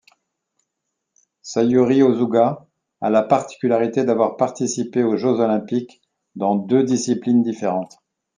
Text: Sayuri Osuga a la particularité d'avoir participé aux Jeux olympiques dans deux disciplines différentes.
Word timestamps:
Sayuri 1.43 2.01
Osuga 2.01 2.55
a 3.01 3.11
la 3.11 3.21
particularité 3.21 4.03
d'avoir 4.03 4.35
participé 4.35 5.03
aux 5.03 5.15
Jeux 5.15 5.39
olympiques 5.39 6.01
dans 6.33 6.55
deux 6.55 6.83
disciplines 6.83 7.43
différentes. 7.43 7.99